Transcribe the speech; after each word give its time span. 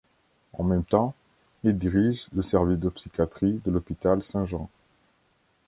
En 0.53 0.63
même 0.63 0.83
temps, 0.83 1.13
il 1.63 1.77
dirige 1.77 2.25
le 2.33 2.41
Service 2.41 2.79
de 2.79 2.89
Psychiatrie 2.89 3.61
de 3.63 3.69
l'hôpital 3.69 4.23
Saint-Jean. 4.23 4.67